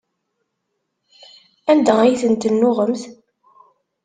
Anda 1.71 1.93
ay 2.03 2.15
ten-tennuɣemt? 2.21 3.01